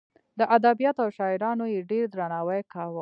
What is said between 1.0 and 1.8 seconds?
او شاعرانو